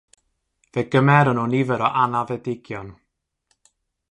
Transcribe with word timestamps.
Fe 0.71 0.81
gymeron 0.95 1.37
nhw 1.39 1.45
nifer 1.51 1.83
o 1.87 1.93
anafedigion. 2.05 2.87